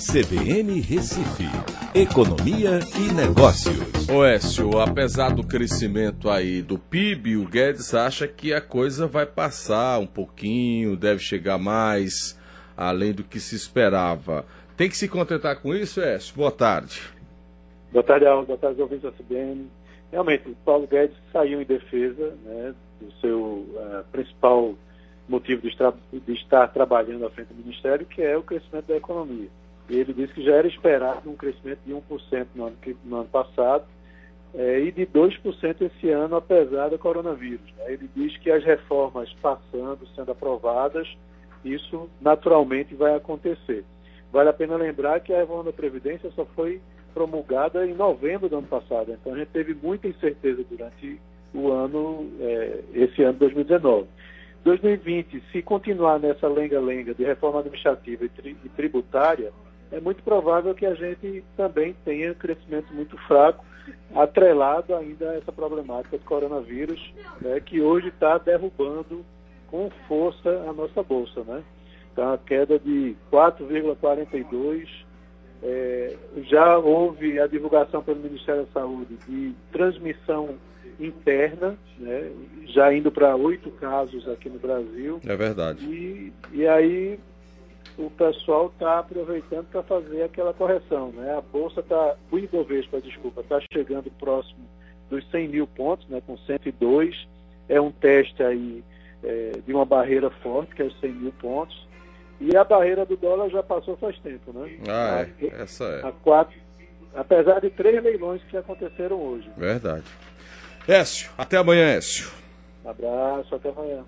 CBN 0.00 0.80
Recife, 0.80 1.44
Economia 1.94 2.80
e 2.96 3.12
Negócios. 3.12 4.08
Oécio, 4.08 4.80
apesar 4.80 5.28
do 5.28 5.46
crescimento 5.46 6.30
aí 6.30 6.62
do 6.62 6.78
PIB, 6.78 7.36
o 7.36 7.44
Guedes 7.44 7.92
acha 7.92 8.26
que 8.26 8.54
a 8.54 8.62
coisa 8.62 9.06
vai 9.06 9.26
passar 9.26 9.98
um 9.98 10.06
pouquinho, 10.06 10.96
deve 10.96 11.18
chegar 11.18 11.58
mais, 11.58 12.40
além 12.74 13.12
do 13.12 13.22
que 13.22 13.38
se 13.38 13.54
esperava. 13.54 14.46
Tem 14.74 14.88
que 14.88 14.96
se 14.96 15.06
contentar 15.06 15.60
com 15.60 15.74
isso, 15.74 16.00
Oécio? 16.00 16.34
Boa 16.34 16.50
tarde. 16.50 17.02
Boa 17.92 18.02
tarde, 18.02 18.24
Aldo. 18.24 18.46
Boa 18.46 18.58
tarde, 18.58 18.80
ouvintes 18.80 19.02
da 19.02 19.12
CBN. 19.12 19.66
Realmente, 20.10 20.48
o 20.48 20.54
Paulo 20.64 20.86
Guedes 20.86 21.16
saiu 21.30 21.60
em 21.60 21.66
defesa 21.66 22.34
né, 22.42 22.74
do 23.02 23.12
seu 23.20 23.38
uh, 23.38 24.02
principal 24.10 24.74
motivo 25.28 25.60
de, 25.60 25.76
de, 26.20 26.32
estar 26.32 26.68
trabalhando 26.68 27.26
à 27.26 27.30
frente 27.30 27.52
do 27.52 27.62
Ministério, 27.62 28.06
que 28.06 28.22
é 28.22 28.34
o 28.34 28.42
crescimento 28.42 28.86
da 28.86 28.96
economia. 28.96 29.50
Ele 29.96 30.12
disse 30.12 30.32
que 30.32 30.44
já 30.44 30.54
era 30.54 30.66
esperado 30.66 31.28
um 31.28 31.36
crescimento 31.36 31.80
de 31.84 31.92
1% 31.92 32.46
no 32.54 32.66
ano, 32.66 32.76
no 33.04 33.16
ano 33.16 33.28
passado 33.28 33.84
é, 34.54 34.80
e 34.80 34.92
de 34.92 35.06
2% 35.06 35.82
esse 35.82 36.10
ano, 36.10 36.36
apesar 36.36 36.88
do 36.88 36.98
coronavírus. 36.98 37.66
Né? 37.76 37.92
Ele 37.92 38.10
diz 38.14 38.36
que 38.38 38.50
as 38.50 38.64
reformas 38.64 39.32
passando, 39.40 40.06
sendo 40.14 40.32
aprovadas, 40.32 41.08
isso 41.64 42.08
naturalmente 42.20 42.94
vai 42.94 43.14
acontecer. 43.14 43.84
Vale 44.32 44.48
a 44.48 44.52
pena 44.52 44.76
lembrar 44.76 45.20
que 45.20 45.32
a 45.32 45.38
reforma 45.38 45.64
da 45.64 45.72
Previdência 45.72 46.30
só 46.34 46.44
foi 46.44 46.80
promulgada 47.12 47.86
em 47.86 47.94
novembro 47.94 48.48
do 48.48 48.58
ano 48.58 48.66
passado, 48.66 49.12
então 49.12 49.34
a 49.34 49.38
gente 49.38 49.48
teve 49.48 49.74
muita 49.74 50.06
incerteza 50.06 50.64
durante 50.70 51.20
o 51.52 51.70
ano, 51.70 52.30
é, 52.40 52.80
esse 52.94 53.22
ano 53.22 53.38
2019. 53.38 54.06
2020, 54.62 55.42
se 55.50 55.62
continuar 55.62 56.20
nessa 56.20 56.46
lenga-lenga 56.46 57.14
de 57.14 57.24
reforma 57.24 57.60
administrativa 57.60 58.24
e, 58.24 58.28
tri 58.28 58.56
e, 58.64 58.68
tributária, 58.68 59.52
é 59.92 60.00
muito 60.00 60.22
provável 60.22 60.74
que 60.74 60.86
a 60.86 60.94
gente 60.94 61.44
também 61.56 61.94
tenha 62.04 62.34
crescimento 62.34 62.92
muito 62.92 63.16
fraco, 63.26 63.64
atrelado 64.14 64.94
ainda 64.94 65.30
a 65.30 65.36
essa 65.36 65.52
problemática 65.52 66.16
do 66.16 66.24
coronavírus, 66.24 67.12
né, 67.40 67.60
que 67.60 67.80
hoje 67.80 68.08
está 68.08 68.38
derrubando 68.38 69.24
com 69.68 69.90
força 70.06 70.48
a 70.68 70.72
nossa 70.72 71.02
bolsa. 71.02 71.42
Né? 71.44 71.62
Então, 72.12 72.32
a 72.32 72.38
queda 72.38 72.78
de 72.78 73.16
4,42%. 73.32 74.88
É, 75.62 76.16
já 76.44 76.78
houve 76.78 77.38
a 77.38 77.46
divulgação 77.46 78.02
pelo 78.02 78.18
Ministério 78.18 78.64
da 78.64 78.80
Saúde 78.80 79.18
de 79.28 79.54
transmissão 79.70 80.54
interna, 80.98 81.76
né, 81.98 82.32
já 82.66 82.92
indo 82.94 83.12
para 83.12 83.36
oito 83.36 83.70
casos 83.72 84.26
aqui 84.28 84.48
no 84.48 84.58
Brasil. 84.58 85.20
É 85.26 85.36
verdade. 85.36 85.84
E, 85.84 86.32
e 86.52 86.66
aí 86.66 87.20
o 87.98 88.10
pessoal 88.10 88.66
está 88.68 88.98
aproveitando 88.98 89.66
para 89.70 89.82
fazer 89.82 90.22
aquela 90.22 90.54
correção. 90.54 91.10
Né? 91.12 91.36
A 91.36 91.40
Bolsa 91.40 91.80
está, 91.80 92.16
o 92.30 92.38
Ibovespa, 92.38 93.00
desculpa, 93.00 93.40
está 93.40 93.60
chegando 93.72 94.10
próximo 94.12 94.68
dos 95.10 95.28
100 95.30 95.48
mil 95.48 95.66
pontos, 95.66 96.08
né, 96.08 96.22
com 96.24 96.38
102. 96.38 97.28
É 97.68 97.80
um 97.80 97.90
teste 97.90 98.42
aí 98.42 98.82
é, 99.22 99.52
de 99.66 99.72
uma 99.72 99.84
barreira 99.84 100.30
forte, 100.30 100.74
que 100.74 100.82
é 100.82 100.86
os 100.86 100.98
100 101.00 101.12
mil 101.12 101.32
pontos. 101.32 101.88
E 102.40 102.56
a 102.56 102.64
barreira 102.64 103.04
do 103.04 103.16
dólar 103.16 103.50
já 103.50 103.62
passou 103.62 103.96
faz 103.98 104.18
tempo, 104.20 104.52
né? 104.52 104.78
Ah, 104.88 105.26
é. 105.42 105.62
Essa 105.62 105.84
é. 105.84 106.06
A 106.06 106.12
quatro, 106.12 106.56
apesar 107.14 107.60
de 107.60 107.68
três 107.68 108.02
leilões 108.02 108.42
que 108.44 108.56
aconteceram 108.56 109.20
hoje. 109.20 109.50
Verdade. 109.58 110.04
Écio, 110.88 111.30
até 111.36 111.58
amanhã, 111.58 111.86
Écio. 111.90 112.30
Um 112.82 112.88
abraço, 112.88 113.54
até 113.54 113.68
amanhã. 113.68 114.04